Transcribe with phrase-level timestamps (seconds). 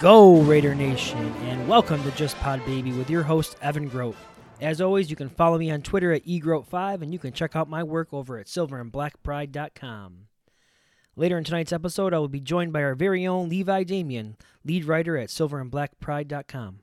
[0.00, 4.16] Go, Raider Nation, and welcome to Just Pod Baby with your host, Evan Grote.
[4.58, 7.68] As always, you can follow me on Twitter at egrote5, and you can check out
[7.68, 10.26] my work over at silverandblackpride.com.
[11.16, 14.86] Later in tonight's episode, I will be joined by our very own Levi Damien, lead
[14.86, 16.78] writer at silverandblackpride.com.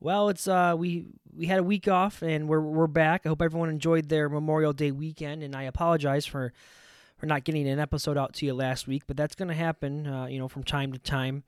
[0.00, 3.22] Well, it's uh we we had a week off and we're we're back.
[3.24, 6.52] I hope everyone enjoyed their Memorial Day weekend, and I apologize for
[7.16, 10.06] for not getting an episode out to you last week, but that's going to happen,
[10.06, 11.44] uh, you know, from time to time.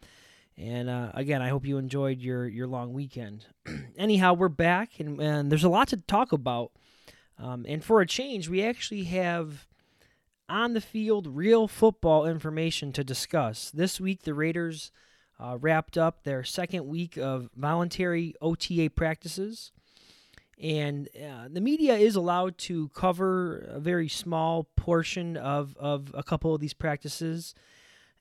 [0.59, 3.47] And uh, again, I hope you enjoyed your your long weekend.
[3.97, 6.73] Anyhow, we're back, and, and there's a lot to talk about.
[7.39, 9.69] Um, and for a change, we actually have
[10.49, 13.71] on the field real football information to discuss.
[13.71, 14.91] This week, the Raiders
[15.39, 19.71] uh, wrapped up their second week of voluntary OTA practices
[20.61, 26.23] and uh, the media is allowed to cover a very small portion of, of a
[26.23, 27.55] couple of these practices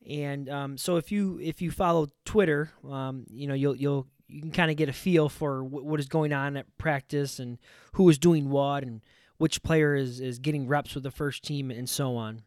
[0.10, 4.42] and um, so if you if you follow Twitter um, you know you'll you'll you
[4.42, 7.58] can kind of get a feel for w- what is going on at practice and
[7.94, 9.02] who is doing what and
[9.38, 12.42] which player is, is getting reps with the first team and so on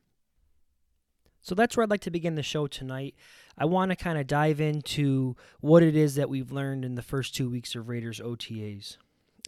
[1.42, 3.14] so that's where I'd like to begin the show tonight.
[3.56, 7.02] I want to kind of dive into what it is that we've learned in the
[7.02, 8.96] first two weeks of Raiders OTAs.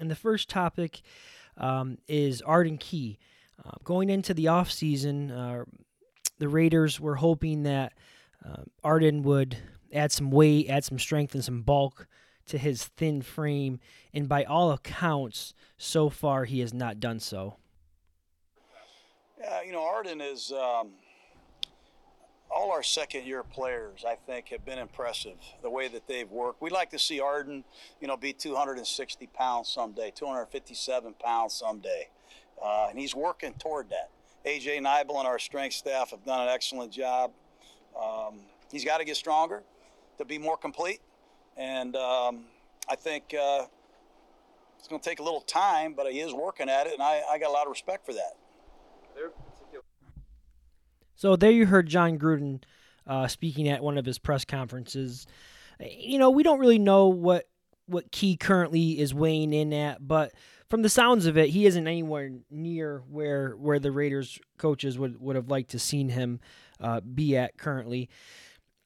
[0.01, 1.03] And the first topic
[1.56, 3.19] um, is Arden Key.
[3.65, 5.65] Uh, going into the offseason, uh,
[6.42, 7.92] the Raiders were hoping that
[8.44, 9.56] uh, Arden would
[9.92, 12.08] add some weight, add some strength, and some bulk
[12.47, 13.78] to his thin frame.
[14.12, 17.58] And by all accounts, so far he has not done so.
[19.41, 20.50] Yeah, you know, Arden is.
[20.50, 20.91] Um,
[22.54, 26.60] all our second year players, I think, have been impressive the way that they've worked.
[26.60, 27.64] We'd like to see Arden,
[27.98, 32.09] you know, be 260 pounds someday, 257 pounds someday.
[32.62, 34.10] Uh, and he's working toward that.
[34.47, 37.32] AJ Neibel and our strength staff have done an excellent job.
[38.00, 39.62] Um, he's got to get stronger
[40.19, 41.00] to be more complete.
[41.56, 42.44] And um,
[42.88, 43.66] I think uh,
[44.78, 47.22] it's going to take a little time, but he is working at it, and I,
[47.30, 48.32] I got a lot of respect for that.
[51.14, 52.64] So there you heard Jon Gruden
[53.06, 55.26] uh, speaking at one of his press conferences.
[55.78, 57.47] You know, we don't really know what
[57.86, 60.32] what Key currently is weighing in at, but
[60.72, 65.21] from the sounds of it, he isn't anywhere near where where the Raiders coaches would,
[65.21, 66.41] would have liked to seen him
[66.81, 68.09] uh, be at currently.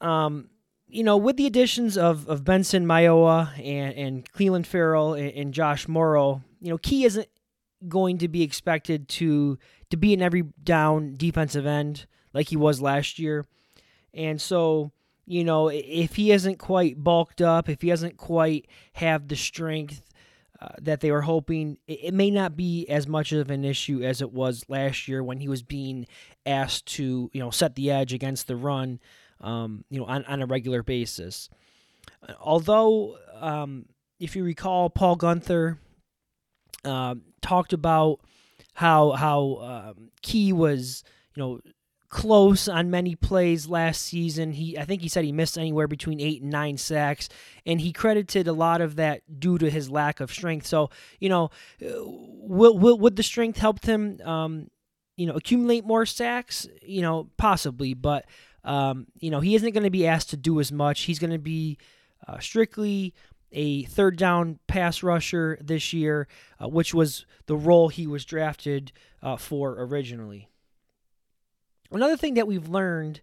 [0.01, 0.51] Um,
[0.89, 5.55] you know, with the additions of, of Benson Mayowa and, and Clelin Ferrell and, and
[5.55, 7.29] Josh Mauro, you know, Key isn't
[7.87, 9.57] going to be expected to
[9.91, 13.47] to be an every down defensive end like he was last year.
[14.13, 14.91] And so,
[15.25, 20.03] you know, if he isn't quite bulked up, if he doesn't quite have the strength
[20.61, 24.03] uh, that they were hoping, it, it, may not be as much of an issue
[24.03, 26.07] as it was last year when he was being
[26.47, 28.99] asked to, you know, set the edge against the run,
[29.41, 31.51] um, you know, on, on a regular basis.
[32.41, 33.87] Although, um,
[34.19, 35.79] if you recall, Paul Guenther
[36.85, 38.21] uh, talked about
[38.75, 41.61] how how um, Key was, you know,
[42.09, 44.53] close on many plays last season.
[44.53, 47.29] He I think he said he missed anywhere between 8 and 9 sacks
[47.65, 50.67] and he credited a lot of that due to his lack of strength.
[50.67, 50.91] So,
[51.21, 51.51] you know,
[51.83, 54.71] uh, will, will would the strength help him um,
[55.17, 56.67] you know, accumulate more sacks?
[56.83, 58.27] You know, possibly, but
[58.65, 61.03] um, you know, he isn't going to be asked to do as much.
[61.03, 61.79] He's going to be
[62.27, 63.15] uh, strictly
[63.53, 66.29] a third down pass rusher this year,
[66.61, 68.93] uh, which was the role he was drafted
[69.23, 70.49] uh, for originally.
[71.91, 73.21] Another thing that we've learned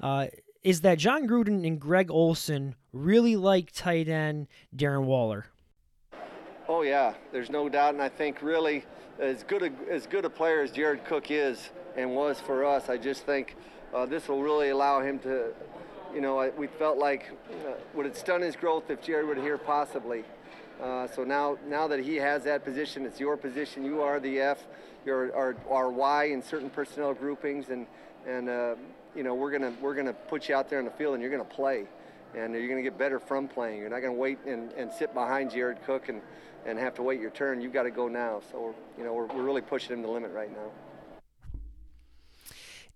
[0.00, 0.26] uh,
[0.62, 5.46] is that Jon Gruden and Greg Olson really like tight end Darren Waller.
[6.68, 8.84] Oh yeah, there's no doubt, and I think really
[9.18, 12.88] as good a, as good a player as Jared Cook is and was for us,
[12.88, 13.56] I just think
[13.92, 15.52] uh, this will really allow him to,
[16.14, 17.30] you know, we felt like
[17.66, 20.24] uh, would it stun his growth if Jared were here possibly.
[20.80, 23.84] Uh, so now, now that he has that position, it's your position.
[23.84, 24.66] You are the F.
[25.04, 27.86] your our, our why in certain personnel groupings, and
[28.26, 28.74] and uh,
[29.14, 31.30] you know we're gonna we're gonna put you out there in the field and you're
[31.30, 31.86] gonna play,
[32.34, 33.78] and you're gonna get better from playing.
[33.78, 36.20] You're not gonna wait and, and sit behind Jared Cook and
[36.66, 37.60] and have to wait your turn.
[37.60, 38.42] You've got to go now.
[38.50, 40.70] So you know we're, we're really pushing him to the limit right now.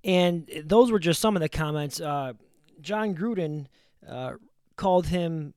[0.04, 1.98] And those were just some of the comments.
[1.98, 2.34] Uh,
[2.82, 3.66] Jon Gruden
[4.06, 4.32] uh,
[4.76, 5.54] called him,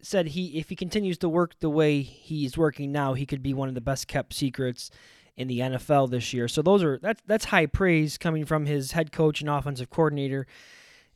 [0.00, 3.52] said he if he continues to work the way he's working now, he could be
[3.52, 4.90] one of the best kept secrets
[5.38, 6.48] in the NFL this year.
[6.48, 10.46] So those are that's that's high praise coming from his head coach and offensive coordinator.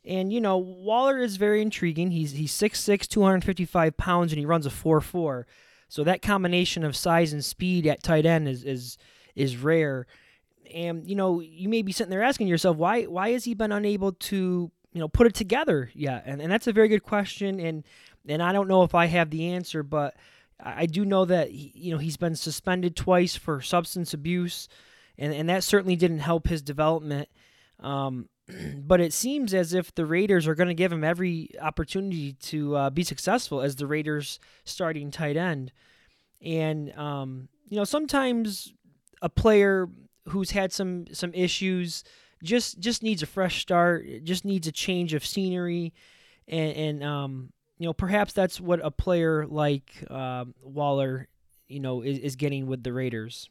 [0.05, 2.11] And you know, Waller is very intriguing.
[2.11, 5.43] He's he's 6'6", 255 pounds, and he runs a 4'4".
[5.89, 8.97] So that combination of size and speed at tight end is is
[9.35, 10.07] is rare
[10.73, 13.71] and you know you may be sitting there asking yourself why why has he been
[13.71, 17.59] unable to you know put it together yet and, and that's a very good question
[17.59, 17.83] and
[18.27, 20.15] and I don't know if I have the answer but
[20.59, 24.67] I do know that you know he's been suspended twice for substance abuse
[25.17, 27.29] and and that certainly didn't help his development.
[27.79, 28.29] Um,
[28.77, 32.75] but it seems as if the Raiders are going to give him every opportunity to
[32.75, 35.71] uh, be successful as the Raiders starting tight end.
[36.41, 38.73] And um, you know sometimes
[39.21, 39.87] a player
[40.29, 42.03] who's had some some issues
[42.43, 45.93] just just needs a fresh start just needs a change of scenery
[46.47, 51.27] and, and um you know perhaps that's what a player like uh, Waller
[51.67, 53.49] you know is, is getting with the Raiders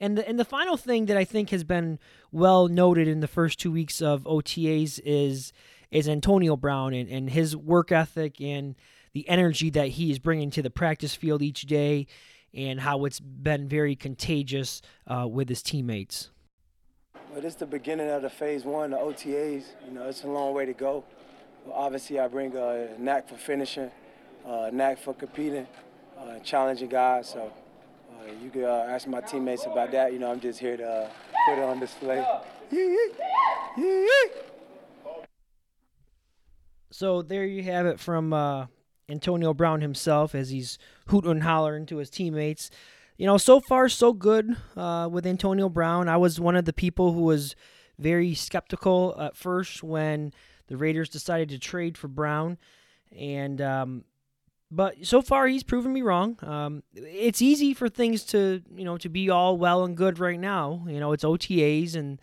[0.00, 1.98] and the, and the final thing that I think has been
[2.30, 5.52] well noted in the first two weeks of OTAs is
[5.90, 8.74] is Antonio Brown and, and his work ethic and
[9.14, 12.06] the energy that he is bringing to the practice field each day
[12.52, 16.30] and how it's been very contagious uh, with his teammates.
[17.30, 19.64] Well, it's the beginning of the phase one, the OTAs.
[19.86, 21.04] You know, it's a long way to go.
[21.72, 23.90] Obviously, I bring a knack for finishing,
[24.44, 25.66] a knack for competing,
[26.18, 27.30] uh, challenging guys.
[27.30, 27.52] So
[28.10, 30.12] uh, you can uh, ask my teammates about that.
[30.12, 31.10] You know, I'm just here to uh,
[31.46, 32.24] put it on display.
[36.90, 38.66] So there you have it from uh,
[39.08, 42.70] Antonio Brown himself as he's hooting and hollering to his teammates.
[43.16, 46.08] You know, so far so good uh, with Antonio Brown.
[46.08, 47.56] I was one of the people who was
[47.98, 50.32] very skeptical at first when
[50.68, 52.58] the Raiders decided to trade for Brown,
[53.16, 54.04] and um,
[54.70, 56.38] but so far he's proven me wrong.
[56.42, 60.38] Um, it's easy for things to you know to be all well and good right
[60.38, 60.84] now.
[60.86, 62.20] You know, it's OTAs and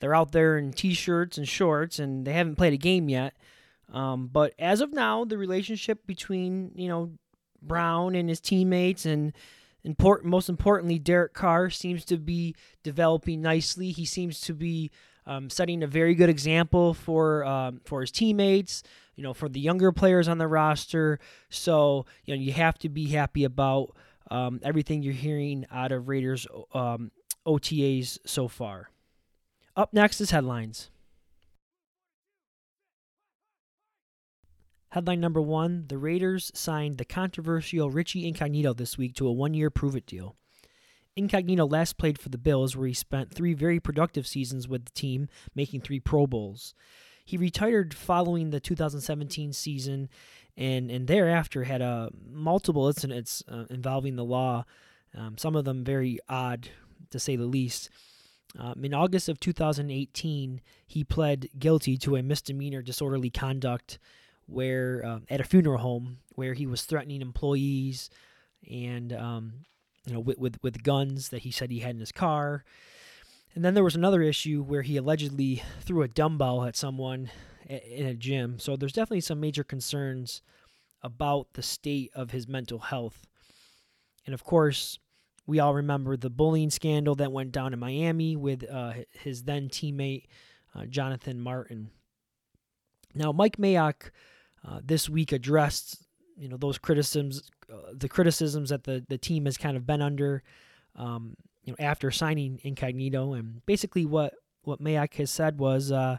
[0.00, 3.34] they're out there in t-shirts and shorts and they haven't played a game yet.
[3.92, 7.12] Um, but as of now, the relationship between you know
[7.60, 9.34] Brown and his teammates and
[9.84, 13.90] important, most importantly, Derek Carr seems to be developing nicely.
[13.90, 14.90] He seems to be
[15.26, 18.82] um, setting a very good example for um, for his teammates.
[19.14, 21.18] You know, for the younger players on the roster.
[21.50, 23.94] So you know, you have to be happy about
[24.30, 27.10] um, everything you're hearing out of Raiders um,
[27.46, 28.90] OTAs so far.
[29.76, 30.90] Up next is headlines.
[34.90, 39.54] Headline number one The Raiders signed the controversial Richie Incognito this week to a one
[39.54, 40.36] year prove it deal.
[41.16, 44.92] Incognito last played for the Bills, where he spent three very productive seasons with the
[44.92, 46.74] team, making three Pro Bowls.
[47.24, 50.08] He retired following the 2017 season
[50.56, 54.64] and, and thereafter had uh, multiple incidents uh, involving the law,
[55.16, 56.68] um, some of them very odd,
[57.10, 57.90] to say the least.
[58.58, 63.98] Um, in August of 2018, he pled guilty to a misdemeanor disorderly conduct
[64.46, 68.10] where uh, at a funeral home where he was threatening employees
[68.70, 69.52] and um,
[70.06, 72.64] you know with, with with guns that he said he had in his car.
[73.54, 77.30] And then there was another issue where he allegedly threw a dumbbell at someone
[77.68, 78.58] in a gym.
[78.58, 80.40] So there's definitely some major concerns
[81.02, 83.26] about the state of his mental health.
[84.24, 84.98] And of course,
[85.46, 89.68] we all remember the bullying scandal that went down in Miami with uh, his then
[89.68, 90.26] teammate
[90.74, 91.90] uh, Jonathan Martin.
[93.14, 94.10] Now, Mike Mayock
[94.66, 96.01] uh, this week addressed
[96.36, 100.02] you know those criticisms, uh, the criticisms that the the team has kind of been
[100.02, 100.42] under,
[100.96, 106.18] um, you know, after signing Incognito, and basically what what Mayock has said was, uh,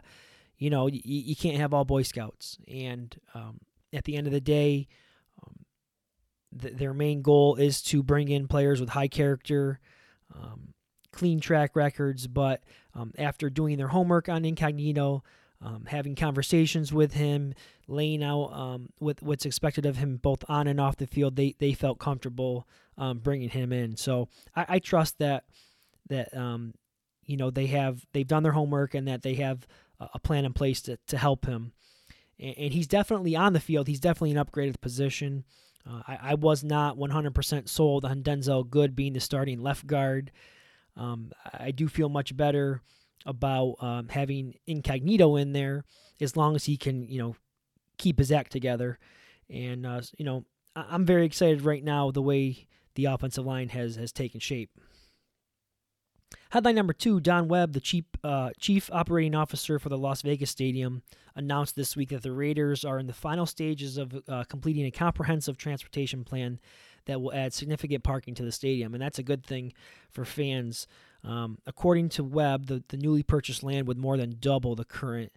[0.58, 3.58] you know, y- you can't have all Boy Scouts, and um,
[3.92, 4.88] at the end of the day,
[5.42, 5.54] um,
[6.60, 9.80] th- their main goal is to bring in players with high character.
[10.34, 10.74] Um,
[11.12, 15.22] clean track records, but um, after doing their homework on Incognito,
[15.62, 17.54] um, having conversations with him,
[17.86, 21.36] laying out um, with what's expected of him both on and off the field.
[21.36, 22.66] They they felt comfortable
[22.98, 23.96] um, bringing him in.
[23.96, 25.44] So I, I trust that
[26.08, 26.74] that um,
[27.24, 29.66] you know they have they've done their homework and that they have
[30.00, 31.72] a plan in place to to help him.
[32.38, 33.86] And, and he's definitely on the field.
[33.86, 35.44] He's definitely an upgraded position.
[35.88, 40.32] Uh, I, I, was not 100% sold on Denzelle Good being the starting left guard.
[40.96, 42.80] Um, I do feel much better
[43.26, 45.84] about um, having Incognito in there
[46.20, 47.36] as long as he can, you know,
[47.98, 48.98] keep his act together.
[49.50, 53.70] And uh, you know, I- am very excited right now the way the offensive line
[53.70, 54.70] has has taken shape.
[56.50, 60.50] Headline number two: Don Webb, the chief uh, chief operating officer for the Las Vegas
[60.50, 61.02] Stadium,
[61.34, 64.90] announced this week that the Raiders are in the final stages of uh, completing a
[64.90, 66.60] comprehensive transportation plan
[67.06, 69.72] that will add significant parking to the stadium, and that's a good thing
[70.10, 70.86] for fans.
[71.24, 75.32] Um, according to Webb, the, the newly purchased land would more than double the current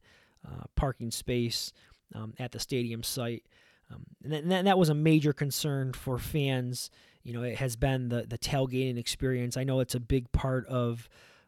[0.46, 1.72] uh, parking space
[2.14, 3.44] um, at the stadium site.
[3.92, 6.90] Um, and, that, and, that, was a major concern for fans.
[7.24, 9.56] You know, it has been the, the tailgating experience.
[9.56, 11.08] I know it's a big part of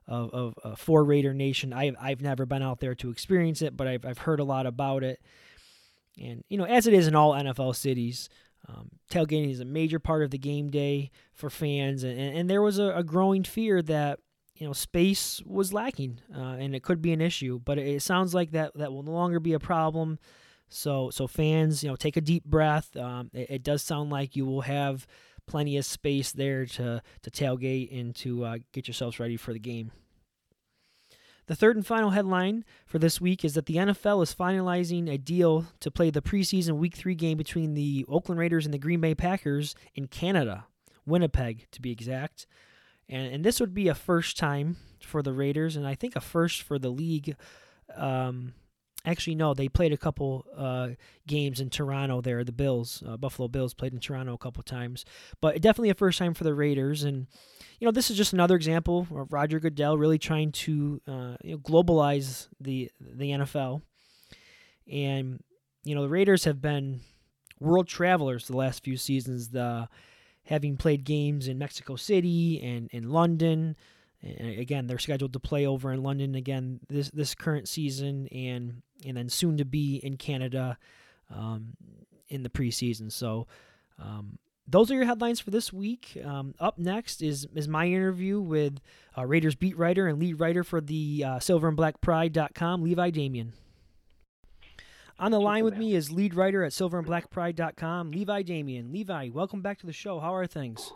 [0.10, 1.72] of, of uh, for Raider Nation.
[1.72, 4.66] I've, I've never been out there to experience it, but I've, I've heard a lot
[4.66, 5.22] about it.
[6.20, 8.28] And, you know, as it is in all NFL cities,
[8.68, 12.04] um, tailgating is a major part of the game day for fans.
[12.04, 14.20] And, and there was a, a growing fear that,
[14.60, 17.60] you know, space was lacking uh, and it could be an issue.
[17.64, 20.20] But it, sounds like that, that will no longer be a problem.
[20.68, 22.96] So, so fans, you know, take a deep breath.
[22.96, 25.08] Um, it, it, does sound like you will have
[25.48, 29.60] plenty of space there to to tailgate and to uh, get yourselves ready for the
[29.60, 29.92] game.
[31.48, 35.18] The third and final headline for this week is that the NFL is finalizing a
[35.18, 39.02] deal to play the preseason Week Three game between the Oakland Raiders and the Green
[39.02, 40.68] Bay Packers in Canada,
[41.08, 42.46] Winnipeg to be exact.
[43.10, 46.22] And, and this would be a first time for the Raiders, and I think a
[46.22, 47.36] first for the league.
[47.96, 48.54] Um,
[49.06, 50.90] Actually, no, they played a couple uh,
[51.26, 52.44] games in Toronto there.
[52.44, 55.06] The Bills, uh, Buffalo Bills, played in Toronto a couple times,
[55.40, 57.04] but definitely a first time for the Raiders.
[57.04, 57.28] And
[57.80, 61.52] you know, this is just another example of Roger Goodell really trying to uh, you
[61.52, 63.84] know, globalize the the NFL.
[64.92, 65.42] And
[65.86, 67.00] you know, the Raiders have been
[67.58, 69.50] world travelers the last few seasons.
[69.50, 69.88] The
[70.50, 73.76] having played games in Mexico City and in London.
[74.24, 78.82] And again, they're scheduled to play over in London again this this current season, and
[79.06, 80.78] and then soon to be in Canada
[81.34, 81.78] um,
[82.28, 83.12] in the preseason.
[83.12, 83.48] So
[84.00, 86.18] um, those are your headlines for this week.
[86.26, 88.80] Um, up next is is my interview with
[89.18, 93.12] uh, Raiders beat writer and lead writer for the uh, Silver and Black Pride.com, Levi
[93.12, 93.54] Damien.
[95.20, 98.94] On the line with me is lead writer at silverandblackpride.com, Levi Damien.
[98.94, 100.18] Levi, welcome back to the show.
[100.22, 100.94] How are things?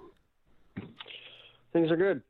[1.73, 2.21] Things are good.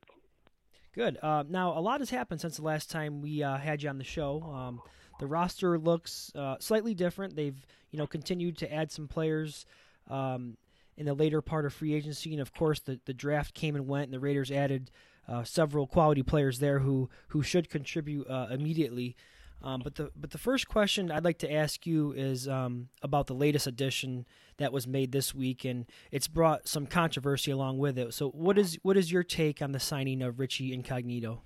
[0.95, 1.19] Good.
[1.21, 3.99] Uh, now, a lot has happened since the last time we uh, had you on
[3.99, 4.41] the show.
[4.41, 4.81] Um,
[5.19, 7.35] the roster looks uh, slightly different.
[7.35, 9.67] They've you know continued to add some players
[10.09, 10.57] um,
[10.97, 13.87] in the later part of free agency, and of course the the draft came and
[13.87, 14.89] went, and the Raiders added
[15.27, 19.15] uh, several quality players there who who should contribute uh, immediately.
[19.63, 23.27] Um, but the but the first question I'd like to ask you is um, about
[23.27, 24.25] the latest addition
[24.57, 28.13] that was made this week, and it's brought some controversy along with it.
[28.13, 31.43] So, what is what is your take on the signing of Richie Incognito?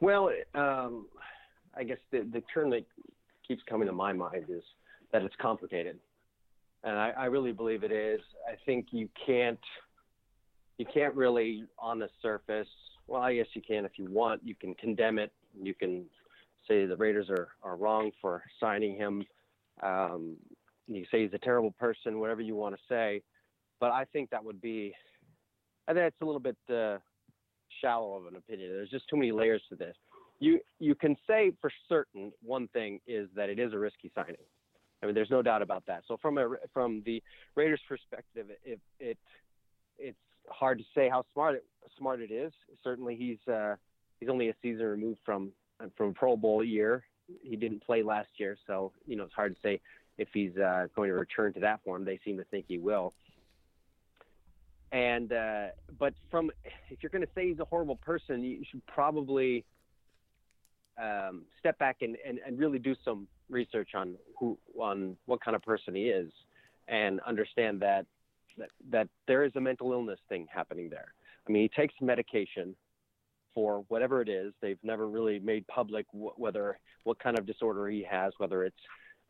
[0.00, 1.06] Well, um,
[1.76, 2.86] I guess the the term that
[3.46, 4.62] keeps coming to my mind is
[5.10, 5.98] that it's complicated,
[6.84, 8.20] and I, I really believe it is.
[8.48, 9.58] I think you can't
[10.78, 12.68] you can't really on the surface.
[13.08, 14.42] Well, I guess you can if you want.
[14.44, 16.04] You can condemn it you can
[16.68, 19.24] say the Raiders are, are wrong for signing him.
[19.82, 20.36] Um,
[20.86, 23.22] you say he's a terrible person, whatever you want to say.
[23.80, 24.94] But I think that would be,
[25.88, 26.98] I think it's a little bit uh,
[27.80, 28.70] shallow of an opinion.
[28.70, 29.96] There's just too many layers to this.
[30.38, 34.36] You you can say for certain one thing is that it is a risky signing.
[35.02, 36.02] I mean, there's no doubt about that.
[36.06, 37.22] So from a from the
[37.54, 39.18] Raiders' perspective, it, it
[39.98, 40.18] it's
[40.48, 41.64] hard to say how smart it
[41.96, 42.52] smart it is.
[42.82, 43.76] Certainly, he's uh,
[44.22, 45.50] he's only a season removed from
[45.96, 47.02] from Pro Bowl year.
[47.42, 49.80] He didn't play last year, so you know it's hard to say
[50.16, 52.04] if he's uh, going to return to that form.
[52.04, 53.14] They seem to think he will.
[54.92, 55.66] And uh,
[55.98, 56.52] but from
[56.88, 59.64] if you're going to say he's a horrible person, you should probably
[61.02, 65.56] um, step back and, and, and really do some research on who on what kind
[65.56, 66.30] of person he is,
[66.86, 68.06] and understand that
[68.56, 71.12] that, that there is a mental illness thing happening there.
[71.48, 72.76] I mean, he takes medication
[73.54, 74.52] for whatever it is.
[74.60, 78.76] They've never really made public wh- whether what kind of disorder he has, whether it's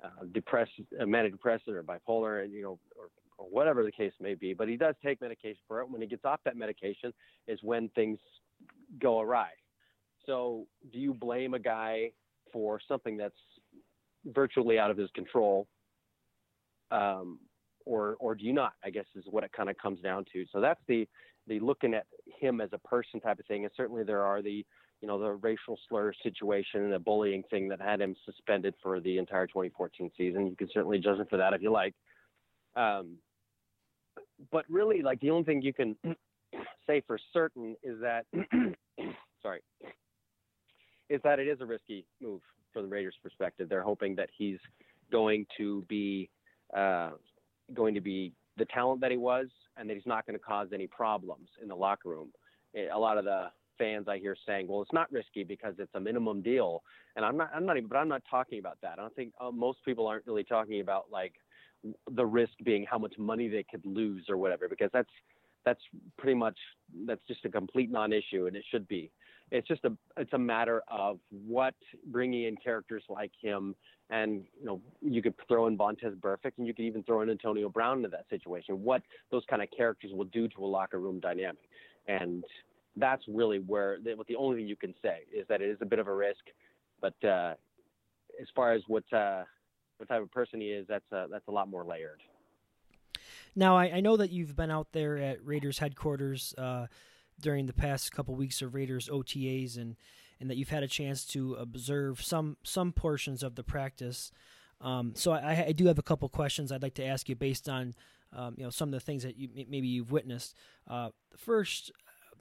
[0.03, 4.13] uh, depressed, uh, manic depressive, or bipolar, and you know, or, or whatever the case
[4.21, 4.55] may be.
[4.55, 5.91] But he does take medication for it.
[5.91, 7.13] When he gets off that medication,
[7.47, 8.19] is when things
[9.01, 9.51] go awry.
[10.27, 12.11] So, do you blame a guy
[12.53, 13.35] for something that's
[14.27, 15.67] virtually out of his control,
[16.91, 17.39] um,
[17.85, 18.75] or or do you not?
[18.85, 20.45] I guess is what it kind of comes down to.
[20.53, 21.09] So that's the
[21.47, 22.07] the looking at
[22.39, 23.65] him as a person type of thing.
[23.65, 24.65] And certainly there are the
[25.01, 29.01] you know the racial slur situation and the bullying thing that had him suspended for
[29.01, 30.47] the entire 2014 season.
[30.47, 31.95] You can certainly judge him for that if you like.
[32.77, 33.17] Um,
[34.51, 35.97] but really, like the only thing you can
[36.87, 38.27] say for certain is that,
[39.43, 39.61] sorry,
[41.09, 42.41] is that it is a risky move
[42.73, 43.69] from the Raiders' perspective.
[43.69, 44.59] They're hoping that he's
[45.11, 46.31] going to be
[46.77, 47.11] uh,
[47.75, 50.69] going to be the talent that he was, and that he's not going to cause
[50.73, 52.29] any problems in the locker room.
[52.75, 56.01] A lot of the fans I hear saying, "Well, it's not risky because it's a
[56.01, 56.83] minimum deal,"
[57.17, 57.51] and I'm not.
[57.55, 57.89] I'm not even.
[57.89, 58.99] But I'm not talking about that.
[58.99, 61.35] I don't think uh, most people aren't really talking about like
[62.11, 65.11] the risk being how much money they could lose or whatever, because that's
[65.65, 65.81] that's
[66.19, 66.59] pretty much
[67.07, 69.11] that's just a complete non-issue, and it should be.
[69.53, 71.75] It's just a it's a matter of what
[72.07, 73.77] bringing in characters like him,
[74.09, 77.29] and you know you could throw in Vontaze Burfict, and you could even throw in
[77.29, 78.83] Antonio Brown into that situation.
[78.83, 81.69] What those kind of characters will do to a locker room dynamic,
[82.09, 82.43] and
[82.97, 85.87] that's really where what the only thing you can say is that it is a
[85.87, 86.45] bit of a risk,
[87.03, 87.53] but uh,
[88.41, 89.43] as far as what uh,
[89.99, 92.23] what type of person he is, that's a, that's a lot more layered.
[93.55, 96.87] Now I, I know that you've been out there at Raiders headquarters uh,
[97.41, 99.97] during the past couple weeks of Raiders OTAs, and
[100.41, 104.33] and that you've had a chance to observe some some portions of the practice.
[104.81, 107.69] Um, so I, I, do have a couple questions I'd like to ask you based
[107.69, 107.95] on
[108.33, 110.57] um, you know some of the things that you maybe you've witnessed.
[110.89, 111.93] Uh, first,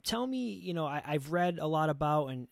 [0.02, 2.48] tell me, you know, I, have read a lot about, and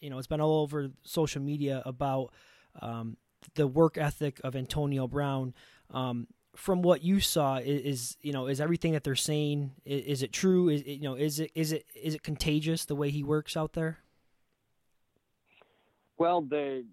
[0.00, 2.32] you know, it's been all over social media about
[2.80, 3.16] um,
[3.54, 5.54] the work ethic of Antonio Brown.
[5.90, 10.04] Um, from what you saw, is, is, you know, is everything that they're saying is,
[10.04, 10.68] is it true?
[10.68, 13.72] Is you know, is it is it is it contagious the way he works out
[13.72, 13.98] there?
[16.18, 16.84] Well, the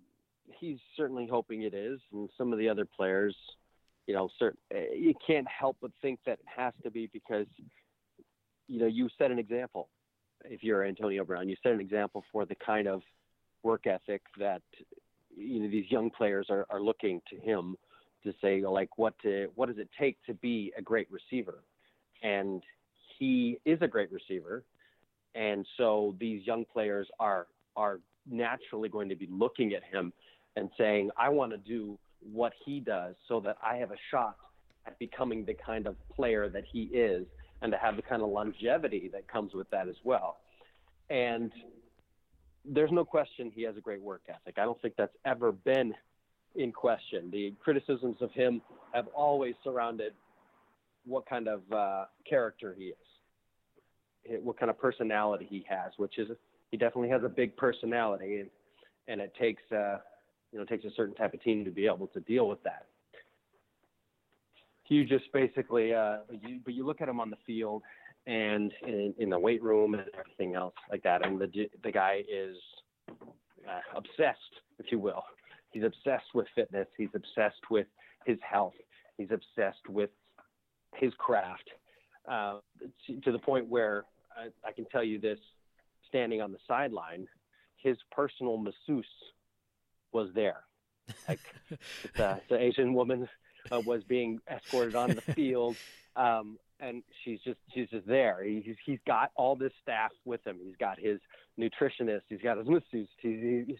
[0.60, 3.36] he's certainly hoping it is, and some of the other players,
[4.08, 7.48] you know, certain, eh, you can't help but think that it has to be because,
[8.68, 9.89] you know, you set an example
[10.46, 13.01] if you're Antonio Brown, you set an example for the kind of
[13.63, 14.62] work ethic that
[15.36, 17.75] you know these young players are, are looking to him
[18.24, 21.63] to say like what to, what does it take to be a great receiver,
[22.24, 22.62] and
[23.18, 24.63] he is a great receiver,
[25.36, 28.00] and so these young players are are
[28.30, 30.13] naturally going to be looking at him
[30.56, 31.98] and saying I want to do
[32.31, 34.36] what he does so that I have a shot
[34.86, 37.25] at becoming the kind of player that he is
[37.62, 40.38] and to have the kind of longevity that comes with that as well.
[41.10, 41.51] And
[42.66, 44.55] there's no question he has a great work ethic.
[44.57, 45.94] I don't think that's ever been
[46.55, 47.29] in question.
[47.31, 48.61] The criticisms of him
[48.94, 50.14] have always surrounded
[51.05, 56.29] what kind of uh, character he is, what kind of personality he has, which is
[56.70, 58.50] he definitely has a big personality, and
[59.07, 59.98] and it takes uh,
[60.51, 62.85] you know takes a certain type of team to be able to deal with that
[64.92, 67.81] you just basically, uh, you, but you look at him on the field
[68.27, 72.22] and in, in the weight room and everything else like that, and the the guy
[72.31, 72.55] is
[73.09, 74.40] uh, obsessed,
[74.77, 75.24] if you will.
[75.72, 76.88] He's obsessed with fitness.
[76.98, 77.88] He's obsessed with
[78.25, 78.74] his health.
[79.18, 80.10] He's obsessed with
[80.96, 81.70] his craft
[82.27, 82.60] uh,
[83.07, 84.05] to, to, the point where
[84.36, 85.40] I, I can tell you this:
[86.07, 87.27] standing on the sideline,
[87.77, 89.05] his personal masseuse
[90.12, 90.64] was there.
[91.27, 92.20] Like it's
[92.51, 93.27] an Asian woman
[93.72, 95.75] uh, was being escorted on the field.
[96.16, 98.44] Um, and she's just she's just there.
[98.44, 100.57] He's he's got all this staff with him.
[100.63, 101.20] He's got his
[101.59, 102.22] nutritionist.
[102.27, 103.07] He's got his masseuse.
[103.22, 103.77] He's,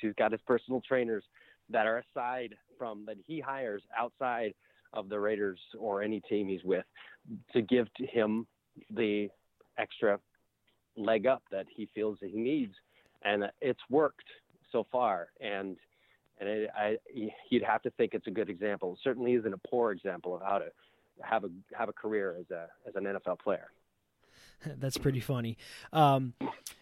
[0.00, 1.24] he's got his personal trainers
[1.70, 4.54] that are aside from that he hires outside
[4.94, 6.86] of the Raiders or any team he's with
[7.52, 8.46] to give to him
[8.94, 9.28] the
[9.78, 10.18] extra
[10.96, 12.74] leg up that he feels that he needs,
[13.22, 14.24] and it's worked
[14.72, 15.28] so far.
[15.40, 15.76] And
[16.40, 16.96] and it, I,
[17.50, 18.94] you'd have to think it's a good example.
[18.94, 20.66] It certainly isn't a poor example of how to
[21.22, 23.70] have a have a career as a as an NFL player.
[24.78, 25.56] That's pretty funny.
[25.92, 26.34] Um,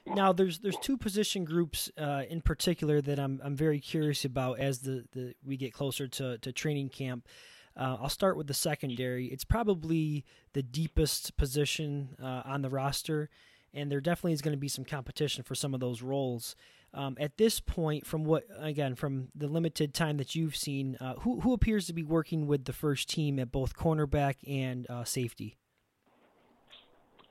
[0.07, 4.59] now, there's there's two position groups uh, in particular that I'm I'm very curious about
[4.59, 7.29] as the, the we get closer to, to training camp.
[7.77, 9.27] Uh, I'll start with the secondary.
[9.27, 13.29] It's probably the deepest position uh, on the roster,
[13.75, 16.57] and there definitely is going to be some competition for some of those roles.
[16.95, 21.15] Um, at this point, from what again from the limited time that you've seen, uh,
[21.21, 25.05] who who appears to be working with the first team at both cornerback and uh,
[25.05, 25.57] safety?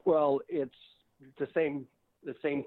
[0.03, 0.75] Well, it's
[1.39, 1.87] the same
[2.23, 2.63] the same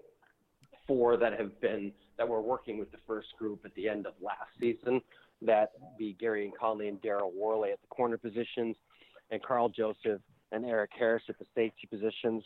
[0.87, 4.15] four that have been that were working with the first group at the end of
[4.21, 5.01] last season.
[5.41, 8.77] That be Gareon Conley and Daryl Worley at the corner positions,
[9.31, 10.21] and Karl Joseph
[10.51, 12.43] and Erik Harris at the safety positions.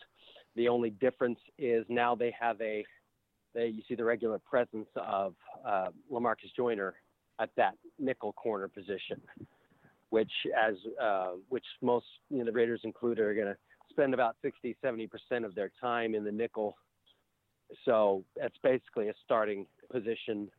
[0.57, 2.85] The only difference is now they have a
[3.55, 5.35] they, you see the regular presence of
[5.67, 6.95] uh, Lamarcus Joyner
[7.41, 9.21] at that nickel corner position,
[10.11, 13.57] which as uh, which most you know, the Raiders included are going to
[13.91, 16.77] spend about 60, 70 percent of their time in the nickel.
[17.85, 20.51] So that's basically a starting position,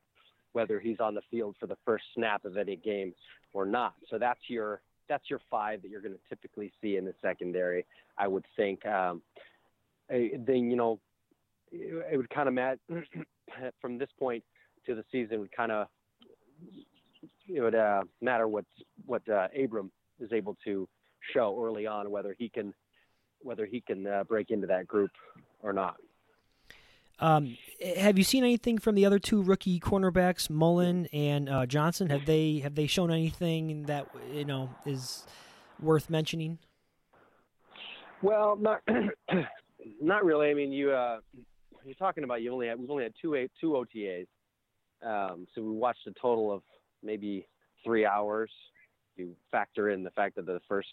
[0.53, 3.13] whether he's on the field for the first snap of any game
[3.53, 3.93] or not.
[4.09, 7.85] So that's your that's your five that you're going to typically see in the secondary.
[8.17, 8.85] I would think.
[8.85, 9.21] Um,
[10.09, 10.99] then you know,
[11.73, 12.79] it, would kind of matter
[13.81, 14.43] from this point
[14.85, 15.39] to the season.
[15.39, 15.87] Would kind of
[17.47, 18.65] it would uh, matter what
[19.05, 20.87] what uh, Abram is able to
[21.33, 22.73] show early on, whether he can
[23.41, 25.11] whether he can uh, break into that group
[25.61, 25.97] or not.
[27.19, 27.57] Um,
[27.99, 32.09] have you seen anything from the other two rookie cornerbacks, Mullen and uh, Johnson?
[32.09, 35.25] Have they have they shown anything that you know is
[35.79, 36.59] worth mentioning?
[38.21, 38.81] Well, not
[40.01, 40.49] not really.
[40.49, 41.19] I mean, you uh,
[41.85, 44.27] you're talking about you only had we've only had two two OTAs,
[45.05, 46.61] um, so we watched a total of
[47.01, 47.47] maybe
[47.83, 48.49] three hours.
[49.15, 50.89] You factor in the fact that the first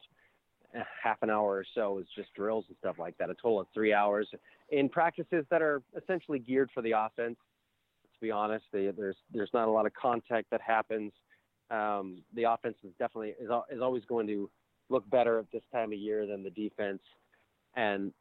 [1.03, 3.31] half an hour or so is just drills and stuff like that.
[3.31, 4.29] A total of three hours
[4.71, 7.37] in practices that are essentially geared for the offense.
[8.15, 11.13] To be honest, they, there's there's not a lot of contact that happens.
[11.71, 14.51] Um, the offense is definitely is, is always going to
[14.89, 17.01] look better at this time of year than the defense,
[17.77, 18.13] and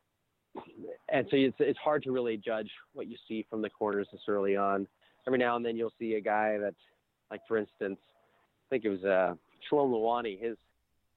[1.09, 4.21] and so it's it's hard to really judge what you see from the corners this
[4.27, 4.87] early on.
[5.27, 6.73] Every now and then you'll see a guy that,
[7.29, 9.35] like for instance, I think it was uh,
[9.69, 10.39] Shalom Luani.
[10.39, 10.57] His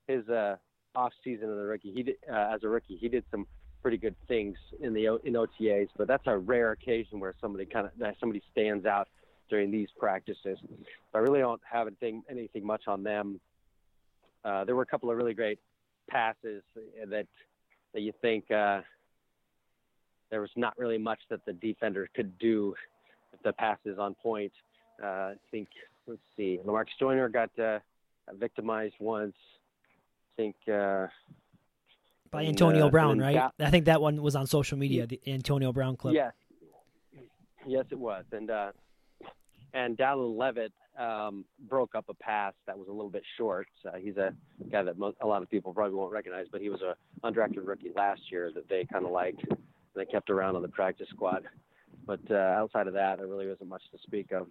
[0.09, 0.57] his uh,
[0.95, 1.93] off season of the rookie.
[1.93, 3.47] He did, uh, as a rookie, he did some
[3.83, 7.87] pretty good things in the in OTAs, but that's a rare occasion where somebody kind
[7.87, 9.09] of that somebody stands out
[9.51, 10.59] during these practices.
[11.15, 13.41] I really don't have anything anything much on them.
[14.45, 15.59] Uh, there were a couple of really great
[16.09, 16.63] passes
[17.09, 17.27] that
[17.93, 18.81] that you think uh,
[20.33, 22.75] there was not really much that the defender could do
[23.35, 24.51] if the pass is on point.
[25.01, 25.69] Uh, I think
[26.09, 27.79] let's see, Lamarcus Joyner got uh,
[28.33, 31.07] victimized once I think uh,
[32.31, 33.37] by Antonio uh, Brown, right?
[33.37, 35.07] Ga- I think that one was on social media.
[35.07, 36.15] The Antonio Brown clip.
[36.15, 36.33] Yes,
[37.67, 38.73] yes, it was, and uh,
[39.75, 43.67] and Dallin Leavitt um, broke up a pass that was a little bit short.
[43.87, 44.33] Uh, he's a
[44.71, 47.67] guy that mo- a lot of people probably won't recognize, but he was a undrafted
[47.67, 49.45] rookie last year that they kind of liked.
[49.95, 51.45] They kept around on the practice squad.
[52.07, 54.47] But uh, outside of that, there really wasn't much to speak of.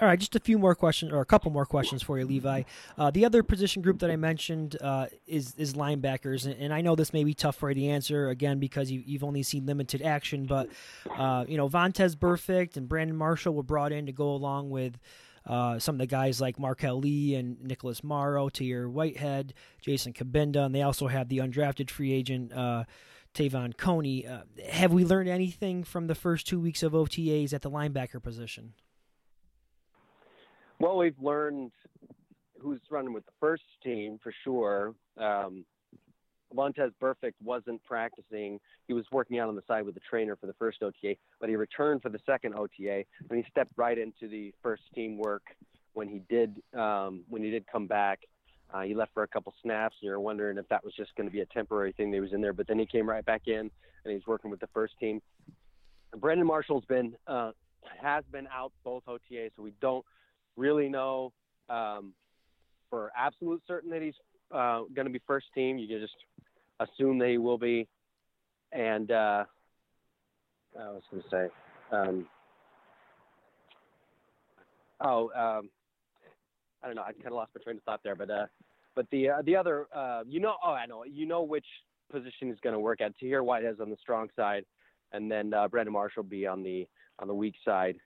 [0.00, 2.62] All right, just a few more questions, or a couple more questions for you, Levi.
[2.96, 6.80] Uh, the other position group that I mentioned uh, is is linebackers, and, and, I
[6.80, 9.66] know this may be tough for you to answer again because you, have only seen
[9.66, 10.46] limited action.
[10.46, 10.70] But
[11.18, 14.98] uh, you know, Vontaze Burfict and Brandon Marshall were brought in to go along with
[15.44, 20.64] uh, some of the guys like Marquel Lee and Nicholas Morrow, Tahir Whitehead, Jason Cabinda,
[20.64, 22.54] and they also have the undrafted free agent.
[23.34, 24.26] Te'von Coney.
[24.26, 24.40] Uh,
[24.70, 28.74] have we learned anything from the first two weeks of OTAs at the linebacker position?
[30.78, 31.72] Well, we've learned
[32.58, 34.94] who's running with the first team for sure.
[35.18, 35.64] Um,
[36.54, 36.92] Vontaze
[37.42, 38.58] wasn't practicing.
[38.88, 41.48] He was working out on the side with the trainer for the first OTA, but
[41.48, 45.42] he returned for the second OTA, and he stepped right into the first team work
[45.92, 48.20] when he did um, when he did come back.
[48.72, 51.28] Uh, he left for a couple snaps, and you're wondering if that was just going
[51.28, 52.52] to be a temporary thing that he was in there.
[52.52, 53.70] But then he came right back in,
[54.04, 55.20] and he's working with the first team.
[56.16, 57.52] Brandon Marshall's been uh,
[58.00, 60.04] has been out both OTAs, so we don't
[60.56, 61.32] really know
[61.68, 62.12] um,
[62.90, 64.14] for absolute certain that he's
[64.52, 65.78] uh, going to be first team.
[65.78, 66.16] You can just
[66.80, 67.88] assume that he will be.
[68.72, 69.44] And uh,
[70.78, 71.48] I was going to say,
[71.92, 72.26] um,
[75.00, 75.70] oh, um,
[76.82, 77.02] I don't know.
[77.02, 78.46] I kind of lost my train of thought there, but uh,
[78.94, 81.66] but the uh, the other, uh, you know, oh, I know, you know which
[82.10, 83.16] position he's going to work at.
[83.18, 84.64] Tahir Whitehead's on the strong side,
[85.12, 86.86] and then uh, Brandon Marshall be on the
[87.18, 87.96] on the weak side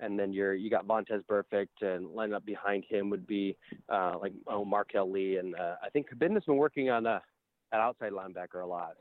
[0.00, 3.56] and then you're you got Vontaze Burfict, and lining up behind him would be
[3.88, 7.20] uh, like oh Marquel Lee, and uh, I think Cabinda's been working on uh,
[7.70, 8.94] that outside linebacker a lot.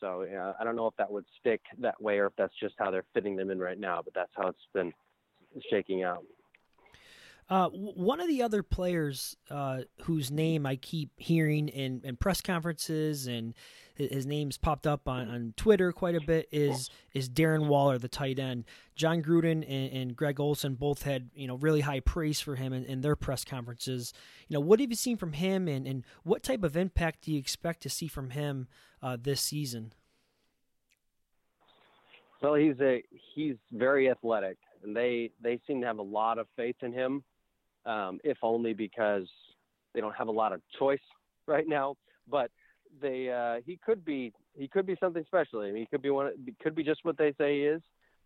[0.00, 2.74] So uh, I don't know if that would stick that way or if that's just
[2.78, 4.92] how they're fitting them in right now, but that's how it's been
[5.70, 6.24] shaking out.
[7.48, 12.40] Uh, one of the other players uh, whose name I keep hearing in, in press
[12.40, 13.52] conferences and
[13.96, 18.08] his name's popped up on, on Twitter quite a bit is is Darren Waller, the
[18.08, 18.64] tight end.
[18.96, 22.72] Jon Gruden and, and Greg Olson both had you know really high praise for him
[22.72, 24.12] in, in, their press conferences.
[24.48, 27.32] You know, what have you seen from him, and, and what type of impact do
[27.32, 28.68] you expect to see from him
[29.02, 29.92] uh, this season?
[32.42, 33.02] Well, he's a
[33.34, 37.22] he's very athletic, and they they seem to have a lot of faith in him
[37.86, 39.26] um, if only because
[39.94, 41.00] they don't have a lot of choice
[41.46, 41.96] right now.
[42.28, 42.50] But
[43.00, 45.60] they uh, he could be he could be something special.
[45.60, 46.32] I mean, he could be one.
[46.62, 47.82] Could be just what they say he is.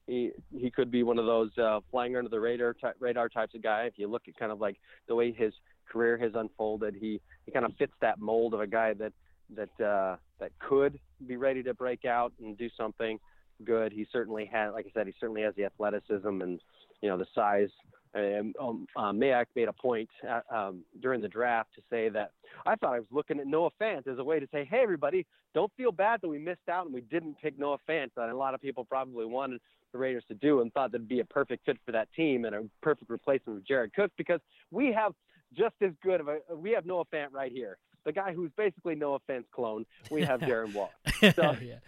[0.06, 3.62] He he could be one of those uh, flying under the radar radar types of
[3.62, 3.84] guy.
[3.84, 5.52] If you look at kind of like the way his
[5.90, 9.12] career has unfolded, he he kind of fits that mold of a guy that
[9.56, 13.18] that uh, that could be ready to break out and do something
[13.64, 13.92] good.
[13.92, 16.60] He certainly had, like I said, he certainly has the athleticism and
[17.02, 17.70] you know the size
[18.14, 22.32] And um, uh, Mayock made a point at, um, during the draft to say that
[22.66, 25.26] I thought I was looking at Noah Fant as a way to say, hey, everybody,
[25.54, 28.10] don't feel bad that we missed out and we didn't pick Noah Fant.
[28.16, 29.60] And a lot of people probably wanted
[29.92, 32.54] the Raiders to do and thought that'd be a perfect fit for that team and
[32.54, 34.40] a perfect replacement for Jared Cook because
[34.70, 35.12] we have
[35.56, 37.78] just as good of a we have Noah Fant right here.
[38.04, 39.86] The guy who's basically Noah Fant's clone.
[40.10, 40.90] We have Darren Waller.
[41.34, 41.78] So, yeah.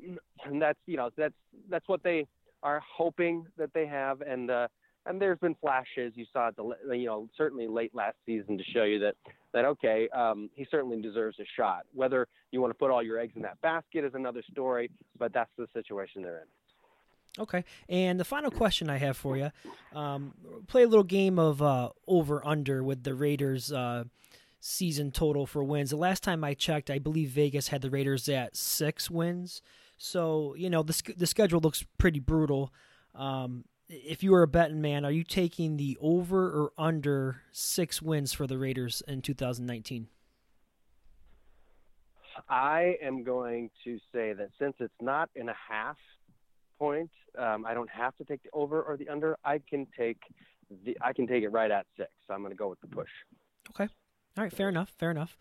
[0.00, 0.14] Yeah.
[0.44, 1.34] and that's you know that's
[1.68, 2.26] that's what they
[2.62, 4.68] are hoping that they have and uh
[5.06, 8.64] and there's been flashes you saw at the you know certainly late last season to
[8.64, 9.14] show you that
[9.52, 13.18] that okay um he certainly deserves a shot whether you want to put all your
[13.18, 16.48] eggs in that basket is another story but that's the situation they're in
[17.38, 17.64] Okay.
[17.88, 19.50] And the final question I have for you
[19.94, 20.34] um,
[20.66, 24.04] play a little game of uh, over under with the Raiders uh,
[24.60, 25.90] season total for wins.
[25.90, 29.62] The last time I checked, I believe Vegas had the Raiders at six wins.
[29.96, 32.72] So, you know, the, the schedule looks pretty brutal.
[33.14, 38.00] Um, if you were a betting man, are you taking the over or under six
[38.00, 40.08] wins for the Raiders in 2019?
[42.48, 45.96] I am going to say that since it's not in a half
[46.78, 49.36] point, um, I don't have to take the over or the under.
[49.44, 50.18] I can take
[50.84, 52.10] the I can take it right at six.
[52.26, 53.10] So I'm going to go with the push.
[53.70, 53.88] Okay.
[54.36, 54.92] All right, fair enough.
[54.98, 55.36] Fair enough.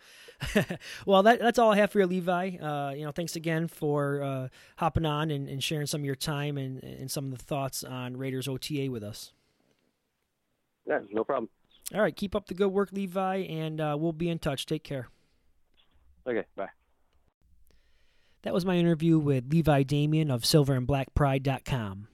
[1.05, 2.57] well, that, that's all I have for you, Levi.
[2.57, 4.47] Uh, you know, thanks again for uh,
[4.77, 7.83] hopping on and, and, sharing some of your time and, and some of the thoughts
[7.83, 9.31] on Raiders OTA with us.
[10.87, 11.49] Yeah, no problem.
[11.93, 14.65] All right, keep up the good work, Levi, and uh, we'll be in touch.
[14.65, 15.07] Take care.
[16.27, 16.69] Okay, bye.
[18.43, 22.07] That was my interview with Levi Damien of silverandblackpride.com.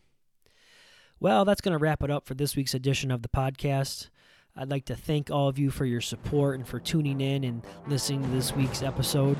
[1.19, 4.09] Well, that's going to wrap it up for this week's edition of the podcast.
[4.57, 7.61] I'd like to thank all of you for your support and for tuning in and
[7.87, 9.37] listening to this week's episode.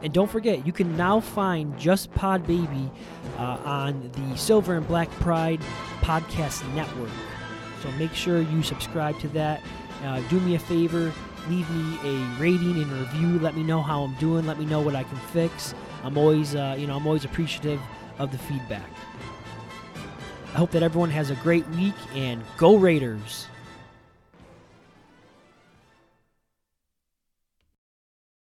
[0.00, 2.88] And don't forget, you can now find Just Pod Baby
[3.36, 5.60] uh, on the Silver and Black Pride
[6.02, 7.10] Podcast Network.
[7.82, 9.60] So make sure you subscribe to that.
[10.04, 11.12] Uh, do me a favor,
[11.48, 13.40] leave me a rating and review.
[13.40, 14.46] Let me know how I'm doing.
[14.46, 15.74] Let me know what I can fix.
[16.04, 17.80] I'm always, uh, you know, I'm always appreciative
[18.20, 18.88] of the feedback.
[20.54, 23.48] I hope that everyone has a great week and go Raiders.